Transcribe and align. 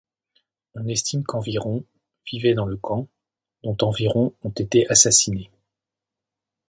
On 0.73 0.87
estime 0.87 1.21
qu'environ 1.23 1.85
vivaient 2.25 2.55
dans 2.55 2.65
le 2.65 2.75
camp, 2.75 3.07
dont 3.61 3.77
environ 3.81 4.33
ont 4.41 4.49
été 4.49 4.87
assassinés. 4.89 5.51